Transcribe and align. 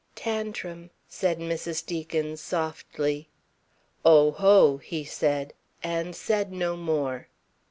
"Tantrim," 0.15 0.89
said 1.07 1.37
Mrs. 1.37 1.85
Deacon, 1.85 2.35
softly. 2.35 3.29
"Oh, 4.03 4.31
ho," 4.31 4.81
said 5.05 5.53
he, 5.53 5.55
and 5.87 6.15
said 6.15 6.51
no 6.51 6.75
more. 6.75 7.27